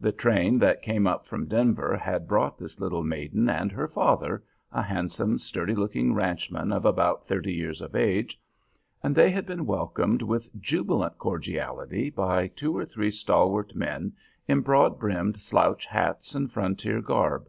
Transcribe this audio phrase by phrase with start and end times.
[0.00, 4.42] The train that came up from Denver had brought this little maiden and her father,
[4.72, 8.40] a handsome, sturdy looking ranchman of about thirty years of age,
[9.00, 14.12] and they had been welcomed with jubilant cordiality by two or three stalwart men
[14.48, 17.48] in broad brimmed slouch hats and frontier garb.